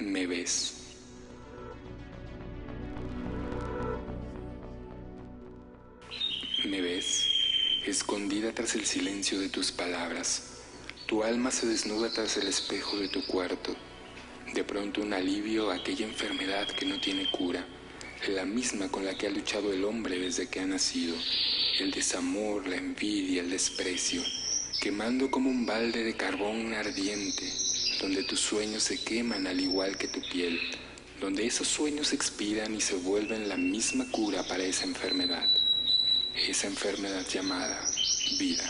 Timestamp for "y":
32.74-32.80